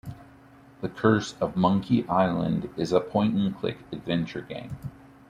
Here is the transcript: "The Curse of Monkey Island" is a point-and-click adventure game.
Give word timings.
"The 0.81 0.89
Curse 0.89 1.35
of 1.39 1.55
Monkey 1.55 2.07
Island" 2.07 2.71
is 2.75 2.91
a 2.91 2.99
point-and-click 2.99 3.77
adventure 3.91 4.41
game. 4.41 4.75